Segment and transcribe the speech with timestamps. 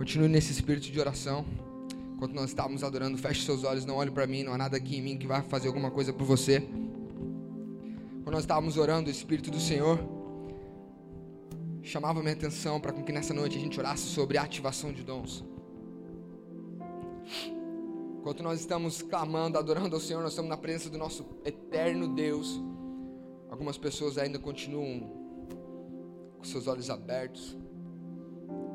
[0.00, 1.44] Continue nesse espírito de oração.
[2.14, 4.96] Enquanto nós estávamos adorando, feche seus olhos, não olhe para mim, não há nada aqui
[4.96, 6.60] em mim que vai fazer alguma coisa por você.
[8.22, 10.00] Quando nós estávamos orando, o Espírito do Senhor
[11.82, 15.44] chamava minha atenção para que nessa noite a gente orasse sobre a ativação de dons.
[18.20, 22.58] Enquanto nós estamos clamando, adorando ao Senhor, nós estamos na presença do nosso eterno Deus.
[23.50, 25.12] Algumas pessoas ainda continuam
[26.38, 27.54] com seus olhos abertos,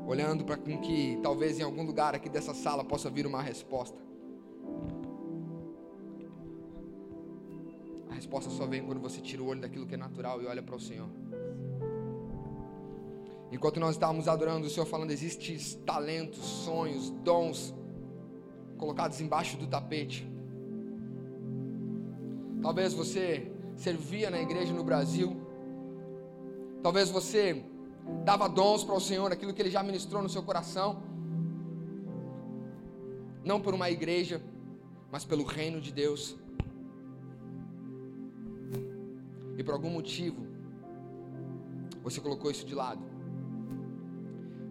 [0.06, 3.98] olhando para que talvez em algum lugar aqui dessa sala possa vir uma resposta.
[8.10, 10.62] A resposta só vem quando você tira o olho daquilo que é natural e olha
[10.62, 11.10] para o Senhor.
[13.52, 17.74] Enquanto nós estávamos adorando o Senhor, falando: existem talentos, sonhos, dons
[18.78, 20.30] colocados embaixo do tapete.
[22.62, 25.36] Talvez você servia na igreja no Brasil.
[26.82, 27.64] Talvez você
[28.24, 31.04] dava dons para o Senhor, aquilo que Ele já ministrou no seu coração.
[33.44, 34.42] Não por uma igreja,
[35.12, 36.36] mas pelo reino de Deus.
[39.58, 40.46] E por algum motivo,
[42.04, 43.04] você colocou isso de lado.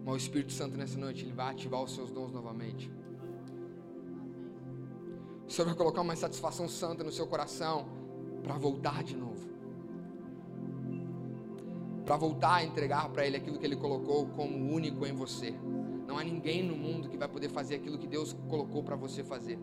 [0.03, 2.91] Mas o Espírito Santo nessa noite, Ele vai ativar os seus dons novamente.
[5.47, 7.87] O Senhor vai colocar uma satisfação santa no seu coração
[8.43, 9.54] para voltar de novo.
[12.05, 15.53] Para voltar a entregar para Ele aquilo que Ele colocou como único em você.
[16.07, 19.23] Não há ninguém no mundo que vai poder fazer aquilo que Deus colocou para você
[19.23, 19.59] fazer.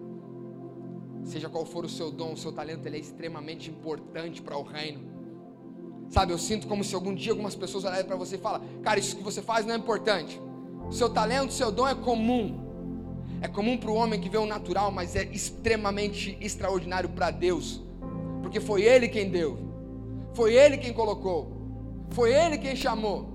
[1.24, 4.62] Seja qual for o seu dom, o seu talento, ele é extremamente importante para o
[4.62, 5.12] reino.
[6.08, 8.98] Sabe, eu sinto como se algum dia algumas pessoas olharem para você e falam: Cara,
[8.98, 10.40] isso que você faz não é importante.
[10.90, 12.60] Seu talento, seu dom é comum.
[13.40, 17.82] É comum para o homem que vê o natural, mas é extremamente extraordinário para Deus,
[18.40, 19.58] porque foi Ele quem deu,
[20.32, 21.61] foi Ele quem colocou,
[22.12, 23.32] foi Ele quem chamou.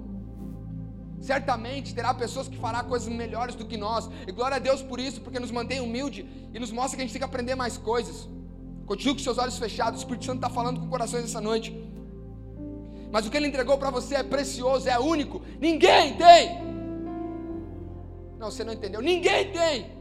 [1.22, 5.00] Certamente terá pessoas que farão coisas melhores do que nós, e glória a Deus por
[5.00, 7.78] isso, porque nos mantém humilde e nos mostra que a gente tem que aprender mais
[7.78, 8.30] coisas.
[8.86, 11.76] Continue com seus olhos fechados, o Espírito Santo está falando com corações essa noite.
[13.12, 16.68] Mas o que Ele entregou para você é precioso, é único, ninguém tem.
[18.40, 19.97] Não, você não entendeu, ninguém tem.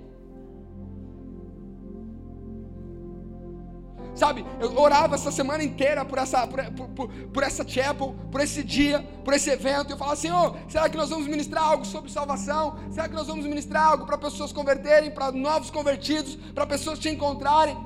[4.17, 8.65] Sabe, eu orava essa semana inteira por essa, por, por, por, essa chapel, por esse
[8.65, 9.91] dia, por esse evento.
[9.91, 12.79] Eu falava, Senhor, será que nós vamos ministrar algo sobre salvação?
[12.91, 17.11] Será que nós vamos ministrar algo para pessoas converterem, para novos convertidos, para pessoas te
[17.11, 17.77] encontrarem?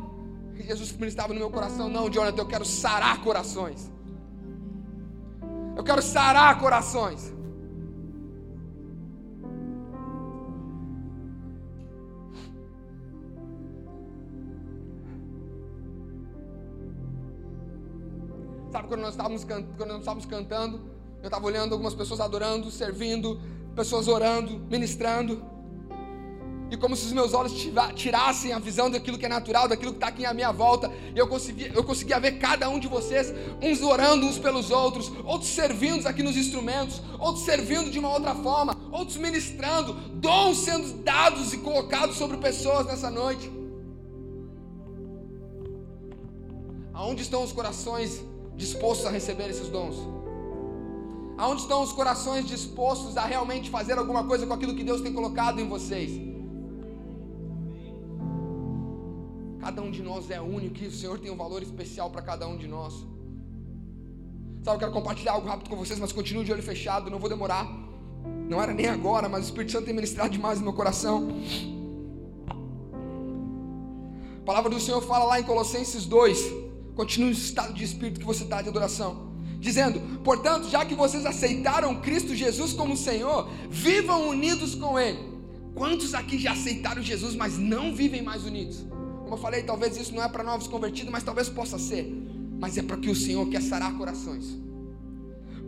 [0.54, 3.90] E Jesus ministrava no meu coração, não, Jonathan, eu quero sarar corações.
[5.76, 7.32] Eu quero sarar corações.
[18.90, 20.80] Quando nós estávamos, quando nós estávamos cantando,
[21.22, 23.40] eu estava olhando algumas pessoas adorando, servindo,
[23.76, 25.40] pessoas orando, ministrando.
[26.72, 27.52] E como se os meus olhos
[27.94, 30.90] tirassem a visão daquilo que é natural, daquilo que está aqui à minha volta.
[31.14, 35.12] E eu conseguia, eu conseguia ver cada um de vocês, uns orando uns pelos outros,
[35.24, 41.02] outros servindo aqui nos instrumentos, outros servindo de uma outra forma, outros ministrando, dons sendo
[41.04, 43.50] dados e colocados sobre pessoas nessa noite.
[46.92, 48.29] Aonde estão os corações
[48.64, 49.96] dispostos a receber esses dons?
[51.42, 55.12] Aonde estão os corações dispostos a realmente fazer alguma coisa com aquilo que Deus tem
[55.20, 56.10] colocado em vocês?
[59.64, 62.46] Cada um de nós é único e o Senhor tem um valor especial para cada
[62.46, 62.94] um de nós.
[64.62, 67.30] Sabe, eu quero compartilhar algo rápido com vocês, mas continuo de olho fechado, não vou
[67.30, 67.66] demorar.
[68.50, 71.28] Não era nem agora, mas o Espírito Santo tem ministrado demais no meu coração.
[74.40, 76.69] A palavra do Senhor fala lá em Colossenses 2,
[77.00, 79.32] Continue no estado de espírito que você está de adoração.
[79.58, 85.18] Dizendo, portanto, já que vocês aceitaram Cristo Jesus como Senhor, vivam unidos com Ele.
[85.74, 88.84] Quantos aqui já aceitaram Jesus, mas não vivem mais unidos?
[89.22, 92.04] Como eu falei, talvez isso não é para novos convertidos, mas talvez possa ser.
[92.60, 94.58] Mas é para que o Senhor quer sarar corações.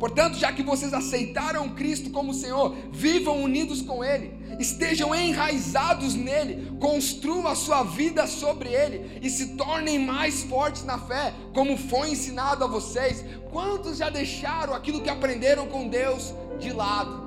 [0.03, 6.77] Portanto, já que vocês aceitaram Cristo como Senhor, vivam unidos com Ele, estejam enraizados nele,
[6.81, 12.11] construam a sua vida sobre Ele e se tornem mais fortes na fé, como foi
[12.11, 13.25] ensinado a vocês.
[13.53, 17.23] Quantos já deixaram aquilo que aprenderam com Deus de lado?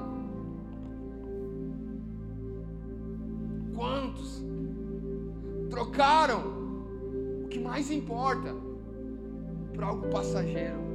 [3.74, 4.44] Quantos
[5.70, 6.44] trocaram
[7.42, 8.54] o que mais importa
[9.74, 10.95] por algo passageiro?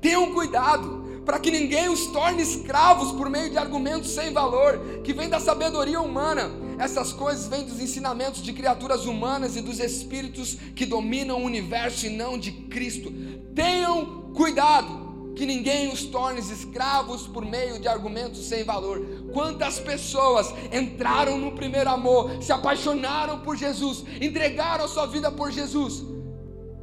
[0.00, 5.12] Tenham cuidado para que ninguém os torne escravos por meio de argumentos sem valor, que
[5.12, 6.50] vêm da sabedoria humana.
[6.78, 12.06] Essas coisas vêm dos ensinamentos de criaturas humanas e dos espíritos que dominam o universo
[12.06, 13.12] e não de Cristo.
[13.54, 19.04] Tenham cuidado que ninguém os torne escravos por meio de argumentos sem valor.
[19.34, 25.50] Quantas pessoas entraram no primeiro amor, se apaixonaram por Jesus, entregaram a sua vida por
[25.50, 26.17] Jesus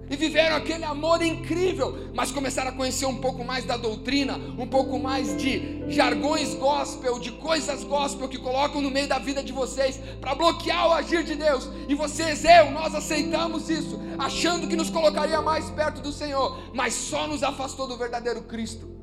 [0.09, 4.67] e viveram aquele amor incrível, mas começaram a conhecer um pouco mais da doutrina, um
[4.67, 9.51] pouco mais de jargões gospel, de coisas gospel que colocam no meio da vida de
[9.51, 11.69] vocês para bloquear o agir de Deus.
[11.87, 16.93] E vocês, eu, nós aceitamos isso, achando que nos colocaria mais perto do Senhor, mas
[16.93, 18.93] só nos afastou do verdadeiro Cristo.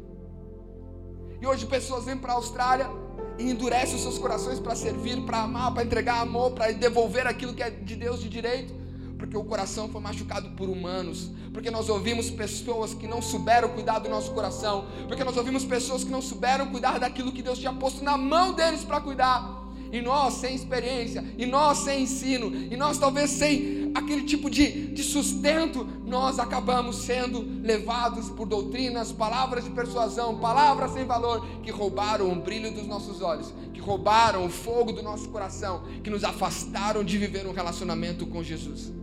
[1.40, 2.88] E hoje pessoas vêm para a Austrália
[3.36, 7.52] e endurecem os seus corações para servir, para amar, para entregar amor, para devolver aquilo
[7.52, 8.81] que é de Deus de direito
[9.22, 14.00] porque o coração foi machucado por humanos, porque nós ouvimos pessoas que não souberam cuidar
[14.00, 17.72] do nosso coração, porque nós ouvimos pessoas que não souberam cuidar daquilo que Deus tinha
[17.72, 19.62] posto na mão deles para cuidar.
[19.92, 24.88] E nós sem experiência, e nós sem ensino, e nós talvez sem aquele tipo de,
[24.88, 31.70] de sustento, nós acabamos sendo levados por doutrinas, palavras de persuasão, palavras sem valor, que
[31.70, 36.24] roubaram o brilho dos nossos olhos, que roubaram o fogo do nosso coração, que nos
[36.24, 39.01] afastaram de viver um relacionamento com Jesus.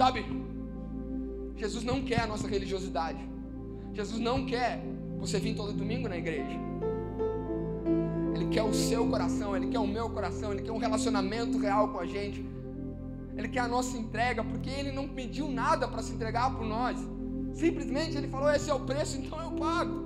[0.00, 0.24] Sabe?
[1.56, 3.22] Jesus não quer a nossa religiosidade.
[3.92, 4.82] Jesus não quer
[5.18, 6.58] você vir todo domingo na igreja.
[8.34, 11.88] Ele quer o seu coração, ele quer o meu coração, ele quer um relacionamento real
[11.88, 12.42] com a gente.
[13.36, 16.96] Ele quer a nossa entrega, porque ele não pediu nada para se entregar por nós.
[17.52, 19.96] Simplesmente ele falou: esse é o preço, então eu pago.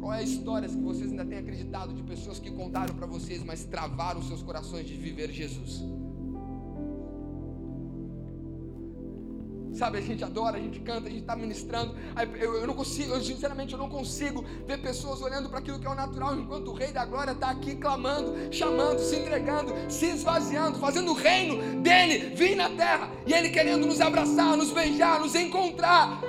[0.00, 3.40] Qual é a história que vocês ainda têm acreditado de pessoas que contaram para vocês,
[3.44, 6.01] mas travaram seus corações de viver Jesus?
[9.82, 11.96] Sabe, a gente adora, a gente canta, a gente está ministrando.
[12.38, 15.90] Eu, não consigo, eu, sinceramente, eu não consigo ver pessoas olhando para aquilo que é
[15.90, 20.78] o natural, enquanto o Rei da Glória está aqui clamando, chamando, se entregando, se esvaziando,
[20.78, 23.10] fazendo o reino dele vir na terra.
[23.26, 26.20] E ele querendo nos abraçar, nos beijar, nos encontrar.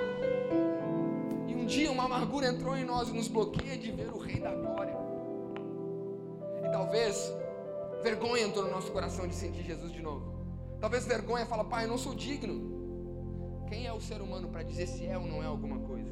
[1.48, 4.40] E um dia uma amargura entrou em nós e nos bloqueia de ver o Rei
[4.40, 4.98] da Glória.
[6.66, 7.32] E talvez
[8.02, 10.34] vergonha entrou no nosso coração de sentir Jesus de novo.
[10.82, 12.83] Talvez vergonha fala, pai, eu não sou digno.
[13.74, 16.12] Quem é o ser humano para dizer se é ou não é alguma coisa?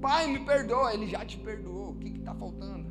[0.00, 0.92] Pai, me perdoa.
[0.92, 1.90] Ele já te perdoou.
[1.90, 2.88] O que está faltando?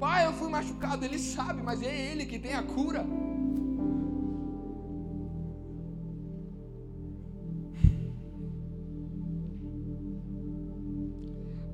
[0.00, 1.04] Pai, eu fui machucado.
[1.04, 3.04] Ele sabe, mas é Ele que tem a cura.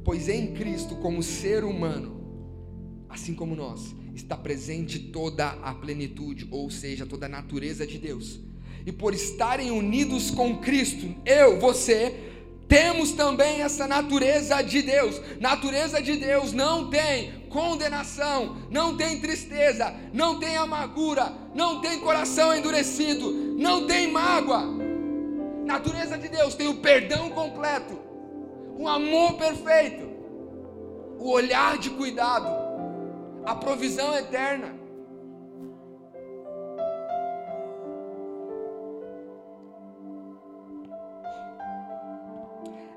[0.05, 6.71] Pois em Cristo, como ser humano, assim como nós, está presente toda a plenitude, ou
[6.71, 8.41] seja, toda a natureza de Deus.
[8.87, 12.15] E por estarem unidos com Cristo, eu, você,
[12.69, 15.21] temos também essa natureza de Deus.
[15.41, 22.55] Natureza de Deus não tem condenação, não tem tristeza, não tem amargura, não tem coração
[22.55, 24.63] endurecido, não tem mágoa.
[25.65, 27.99] Natureza de Deus tem o perdão completo,
[28.77, 30.05] o amor perfeito,
[31.19, 32.64] o olhar de cuidado
[33.45, 34.75] a provisão eterna.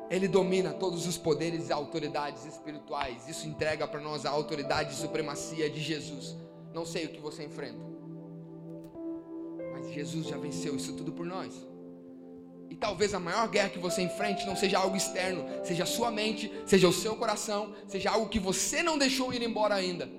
[0.10, 3.28] Ele domina todos os poderes e autoridades espirituais.
[3.28, 6.36] Isso entrega para nós a autoridade e supremacia de Jesus.
[6.74, 7.80] Não sei o que você enfrenta,
[9.74, 11.54] mas Jesus já venceu isso tudo por nós.
[12.70, 16.12] E talvez a maior guerra que você enfrente não seja algo externo, seja a sua
[16.12, 20.10] mente, seja o seu coração, seja algo que você não deixou ir embora ainda.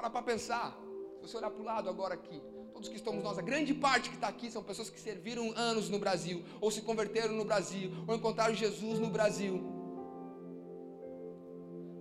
[0.00, 0.80] Para para pensar.
[1.16, 2.42] Se você olhar para o lado agora aqui,
[2.72, 5.90] todos que estamos nós, a grande parte que está aqui são pessoas que serviram anos
[5.90, 9.62] no Brasil, ou se converteram no Brasil, ou encontraram Jesus no Brasil.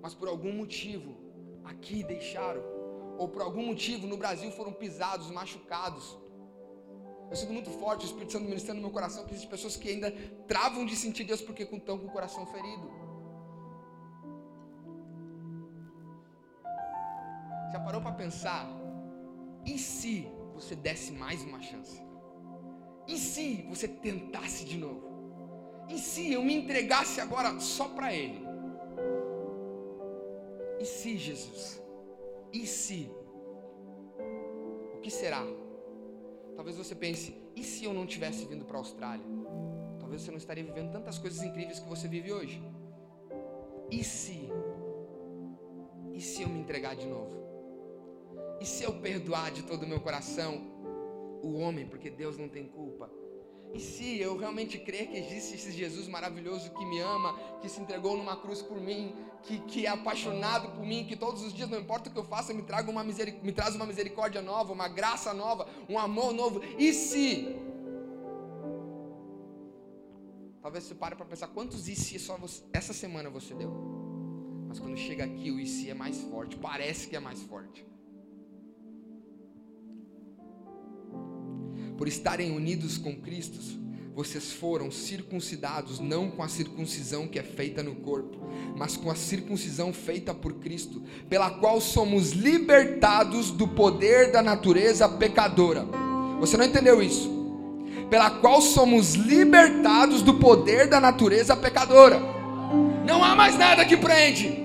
[0.01, 1.18] Mas por algum motivo,
[1.65, 2.63] aqui deixaram,
[3.18, 6.18] ou por algum motivo no Brasil foram pisados, machucados.
[7.29, 9.89] Eu sinto muito forte o Espírito Santo ministrando no meu coração que existem pessoas que
[9.89, 10.10] ainda
[10.48, 13.09] travam de sentir Deus porque estão com o coração ferido.
[17.71, 18.67] Já parou para pensar?
[19.65, 22.01] E se você desse mais uma chance?
[23.07, 25.07] E se você tentasse de novo?
[25.89, 28.45] E se eu me entregasse agora só para Ele?
[30.79, 31.81] E se, Jesus?
[32.53, 33.11] E se?
[34.95, 35.43] O que será?
[36.55, 39.25] Talvez você pense: e se eu não tivesse vindo para a Austrália?
[39.99, 42.61] Talvez você não estaria vivendo tantas coisas incríveis que você vive hoje.
[43.91, 44.49] E se?
[46.13, 47.38] E se eu me entregar de novo?
[48.62, 50.62] E se eu perdoar de todo o meu coração
[51.42, 53.10] o homem, porque Deus não tem culpa?
[53.74, 57.80] E se eu realmente crer que existe esse Jesus maravilhoso que me ama, que se
[57.80, 59.13] entregou numa cruz por mim,
[59.44, 62.24] que, que é apaixonado por mim, que todos os dias, não importa o que eu
[62.24, 66.62] faça, me, traga uma me traz uma misericórdia nova, uma graça nova, um amor novo.
[66.80, 67.56] E se?
[70.62, 73.72] Talvez você pare para pensar quantos e se só você, essa semana você deu.
[74.68, 77.86] Mas quando chega aqui, o e se é mais forte, parece que é mais forte.
[82.00, 83.60] Por estarem unidos com Cristo,
[84.15, 88.38] vocês foram circuncidados não com a circuncisão que é feita no corpo,
[88.77, 95.10] mas com a circuncisão feita por Cristo, pela qual somos libertados do poder da natureza
[95.10, 95.86] pecadora.
[96.39, 97.29] Você não entendeu isso?
[98.10, 102.22] Pela qual somos libertados do poder da natureza pecadora.
[103.06, 104.59] Não há mais nada que prende.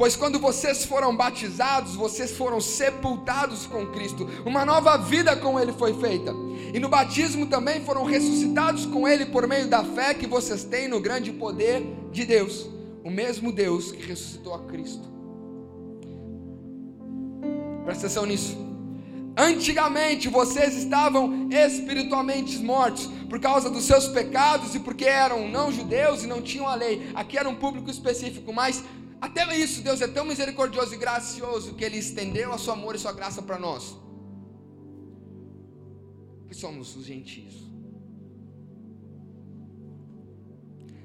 [0.00, 5.74] Pois quando vocês foram batizados, vocês foram sepultados com Cristo, uma nova vida com Ele
[5.74, 6.32] foi feita.
[6.72, 10.88] E no batismo também foram ressuscitados com Ele por meio da fé que vocês têm
[10.88, 12.66] no grande poder de Deus,
[13.04, 15.06] o mesmo Deus que ressuscitou a Cristo.
[17.84, 18.56] Presta atenção nisso.
[19.36, 26.24] Antigamente vocês estavam espiritualmente mortos por causa dos seus pecados e porque eram não judeus
[26.24, 27.10] e não tinham a lei.
[27.14, 28.82] Aqui era um público específico, mas
[29.20, 32.98] até isso, Deus é tão misericordioso e gracioso que Ele estendeu a sua amor e
[32.98, 33.96] sua graça para nós.
[36.48, 37.70] Que somos os gentios.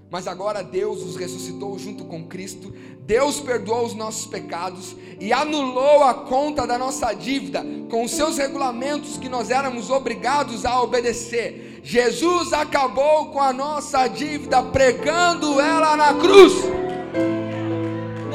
[0.10, 6.04] Mas agora Deus os ressuscitou junto com Cristo, Deus perdoou os nossos pecados e anulou
[6.04, 11.82] a conta da nossa dívida com os seus regulamentos que nós éramos obrigados a obedecer.
[11.84, 16.54] Jesus acabou com a nossa dívida pregando ela na cruz.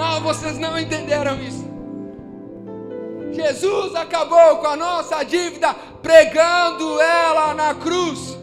[0.00, 1.68] Não, vocês não entenderam isso.
[3.32, 8.34] Jesus acabou com a nossa dívida pregando ela na cruz.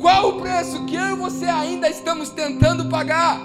[0.00, 3.42] Qual o preço que eu e você ainda estamos tentando pagar?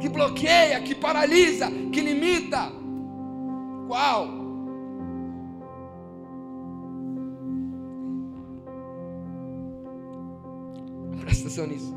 [0.00, 2.72] Que bloqueia, que paralisa, que limita?
[3.86, 4.37] Qual?
[11.58, 11.94] Atenção nisso.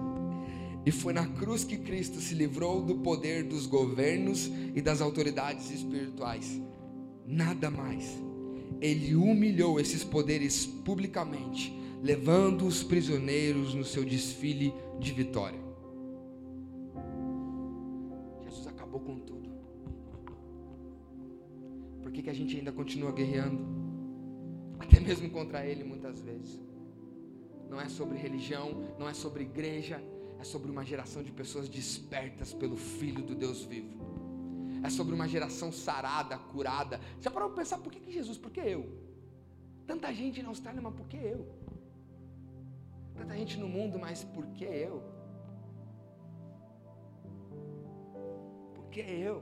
[0.86, 5.70] E foi na cruz que Cristo se livrou do poder dos governos e das autoridades
[5.70, 6.60] espirituais.
[7.28, 8.20] Nada mais.
[8.80, 15.60] Ele humilhou esses poderes publicamente, levando os prisioneiros no seu desfile de vitória.
[18.44, 19.52] Jesus acabou com tudo.
[22.02, 23.64] Por que, que a gente ainda continua guerreando?
[24.80, 26.60] Até mesmo contra Ele, muitas vezes
[27.72, 28.68] não é sobre religião,
[29.00, 30.04] não é sobre igreja,
[30.38, 33.96] é sobre uma geração de pessoas despertas pelo Filho do Deus vivo.
[34.84, 37.00] É sobre uma geração sarada, curada.
[37.22, 38.38] Já parou para pensar por que, que Jesus?
[38.38, 38.82] Por que eu?
[39.88, 41.48] Tanta gente na Austrália, mas por que eu?
[43.16, 45.02] Tanta gente no mundo, mas por que eu?
[48.76, 49.42] Por que eu?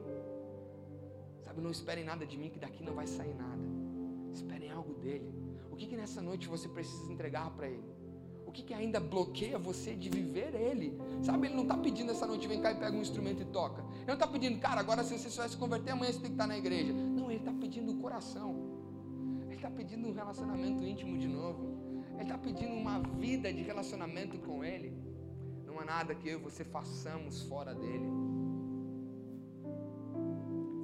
[1.45, 3.63] Sabe, não esperem nada de mim, que daqui não vai sair nada.
[4.31, 5.33] Esperem algo dele.
[5.71, 7.98] O que, que nessa noite você precisa entregar para ele?
[8.49, 10.99] O que, que ainda bloqueia você de viver Ele?
[11.21, 13.83] Sabe, Ele não está pedindo essa noite, vem cá e pega um instrumento e toca.
[13.93, 16.29] Ele não está pedindo, cara, agora se você só vai se converter, amanhã você tem
[16.29, 16.91] que estar na igreja.
[16.91, 18.55] Não, Ele está pedindo o coração.
[19.45, 22.01] Ele está pedindo um relacionamento íntimo de novo.
[22.15, 24.97] Ele está pedindo uma vida de relacionamento com Ele.
[25.63, 28.09] Não há nada que eu e você façamos fora dele.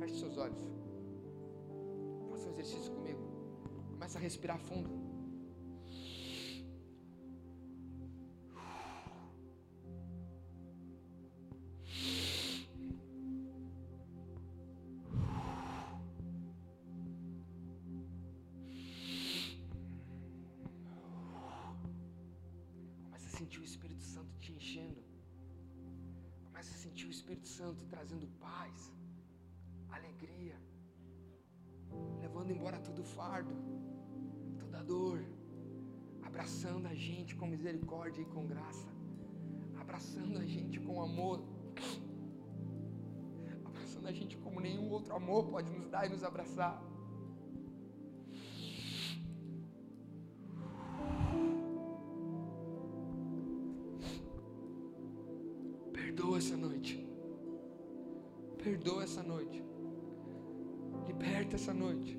[0.01, 0.59] Feche seus olhos.
[2.29, 3.21] Faça um exercício comigo.
[3.93, 5.14] Começa a respirar fundo.
[33.15, 33.55] Fardo,
[34.59, 35.19] toda dor,
[36.21, 38.87] abraçando a gente com misericórdia e com graça,
[39.79, 41.41] abraçando a gente com amor,
[43.63, 46.83] abraçando a gente como nenhum outro amor pode nos dar e nos abraçar.
[55.93, 57.07] Perdoa essa noite.
[58.61, 59.63] Perdoa essa noite.
[61.07, 62.17] Liberta essa noite.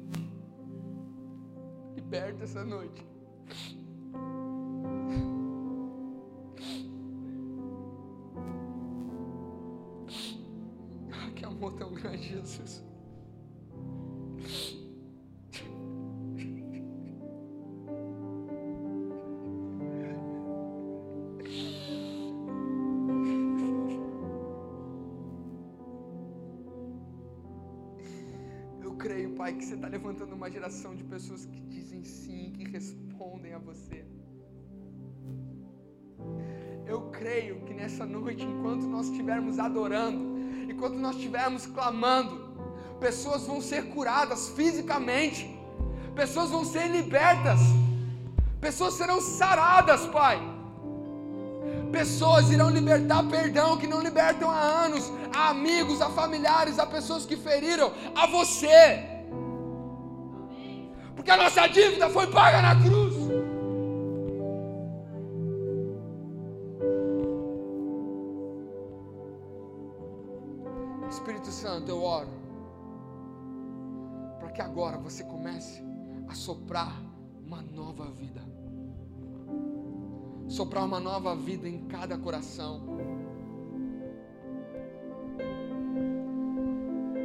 [2.06, 3.04] Liberta essa noite.
[29.46, 33.58] Pai, que você está levantando uma geração de pessoas que dizem sim, que respondem a
[33.58, 34.04] você.
[36.84, 40.20] Eu creio que nessa noite, enquanto nós estivermos adorando,
[40.68, 42.34] enquanto nós estivermos clamando,
[42.98, 45.48] pessoas vão ser curadas fisicamente,
[46.16, 47.60] pessoas vão ser libertas,
[48.60, 50.40] pessoas serão saradas, Pai.
[51.92, 57.24] Pessoas irão libertar perdão que não libertam há anos, a amigos, a familiares, a pessoas
[57.24, 59.14] que feriram, a você.
[61.26, 63.16] Porque a nossa dívida foi paga na cruz.
[71.10, 72.28] Espírito Santo, eu oro
[74.38, 75.82] para que agora você comece
[76.28, 76.96] a soprar
[77.44, 78.40] uma nova vida.
[80.46, 82.82] Soprar uma nova vida em cada coração.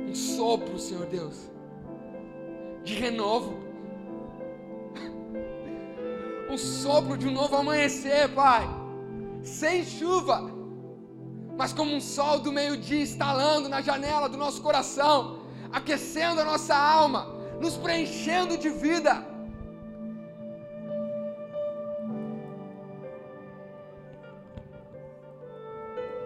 [0.09, 1.51] Um sopro, Senhor Deus,
[2.83, 3.70] de renovo.
[6.51, 8.67] Um sopro de um novo amanhecer, Pai.
[9.41, 10.51] Sem chuva,
[11.57, 16.75] mas como um sol do meio-dia estalando na janela do nosso coração, aquecendo a nossa
[16.75, 17.27] alma,
[17.61, 19.25] nos preenchendo de vida.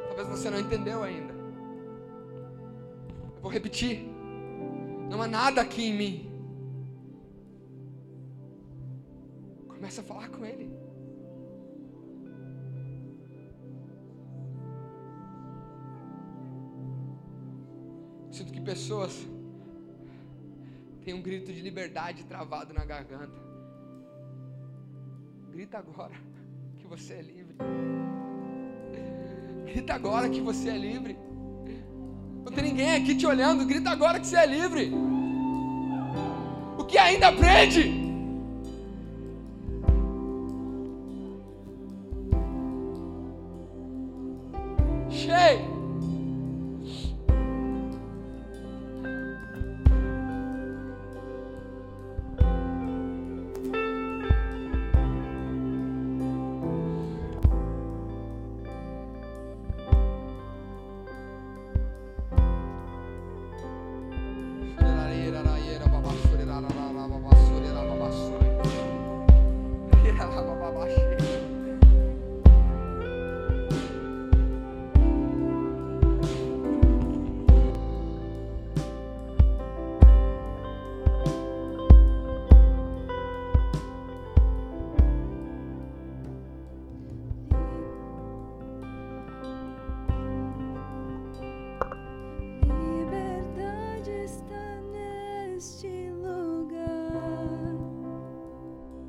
[0.08, 1.34] Talvez você não entendeu ainda.
[3.36, 4.10] Eu vou repetir.
[5.08, 6.35] Não há nada aqui em mim.
[9.86, 10.68] Começa a falar com Ele.
[18.32, 19.28] Sinto que pessoas
[21.04, 23.40] têm um grito de liberdade travado na garganta.
[25.52, 26.16] Grita agora
[26.80, 27.56] que você é livre.
[29.66, 31.16] Grita agora que você é livre.
[32.44, 33.68] Não tem ninguém aqui te olhando.
[33.68, 34.92] Grita agora que você é livre.
[36.76, 38.05] O que ainda prende?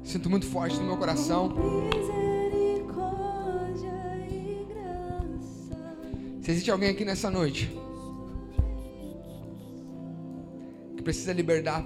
[0.07, 1.49] Sinto muito forte no meu coração.
[1.49, 3.91] Misericórdia
[4.31, 5.99] e graça.
[6.41, 7.69] Se existe alguém aqui nessa noite
[10.97, 11.85] que precisa libertar,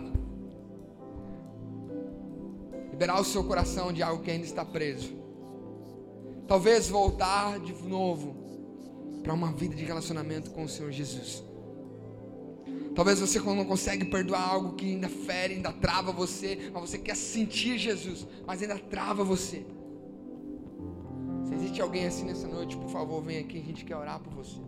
[2.90, 5.14] liberar o seu coração de algo que ainda está preso,
[6.46, 8.36] talvez voltar de novo
[9.22, 11.42] para uma vida de relacionamento com o Senhor Jesus.
[12.94, 17.14] Talvez você não consegue perdoar algo que ainda fere, ainda trava você, mas você quer
[17.14, 19.64] sentir Jesus, mas ainda trava você.
[21.44, 24.32] Se existe alguém assim nessa noite, por favor, vem aqui, a gente quer orar por
[24.34, 24.60] você.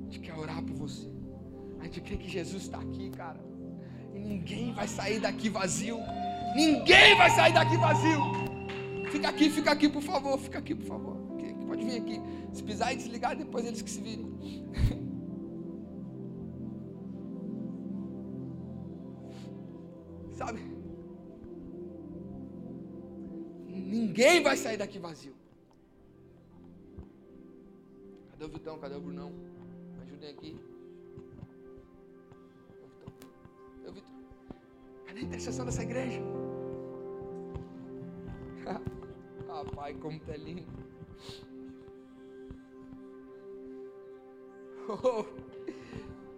[0.00, 1.08] A gente quer orar por você.
[1.80, 3.40] A gente crê que Jesus está aqui, cara.
[4.14, 5.98] E ninguém vai sair daqui vazio.
[6.54, 8.20] Ninguém vai sair daqui vazio.
[9.10, 10.38] Fica aqui, fica aqui, por favor.
[10.38, 11.19] Fica aqui, por favor.
[11.80, 12.20] Pode vir aqui.
[12.52, 14.26] Se pisar e desligar, depois eles que se virem.
[20.32, 20.60] Sabe?
[23.66, 25.34] Ninguém vai sair daqui vazio.
[28.32, 28.78] Cadê o Vitão?
[28.78, 29.30] Cadê o Brunão?
[29.30, 30.60] Me ajudem aqui.
[32.68, 33.12] Cadê o Vitão?
[33.76, 34.14] Cadê o Vitão?
[35.06, 36.20] Cadê a intercessão dessa igreja?
[39.48, 40.80] ah, como tá lindo.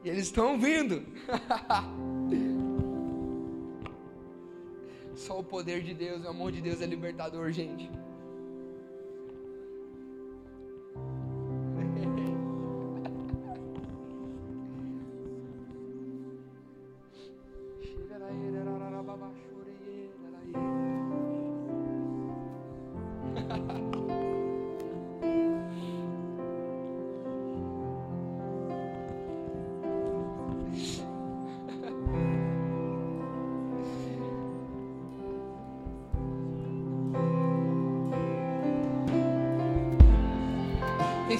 [0.04, 1.00] E eles estão vindo.
[5.14, 7.88] Só o poder de Deus, o amor de Deus é libertador, gente.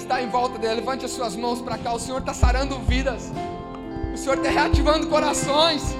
[0.03, 1.93] Está em volta dele, levante as suas mãos para cá.
[1.93, 3.31] O Senhor está sarando vidas.
[4.13, 5.95] O Senhor está reativando corações.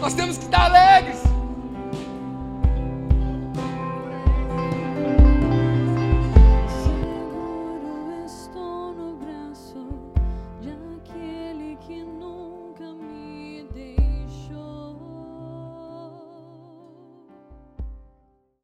[0.00, 1.25] Nós temos que estar alegres.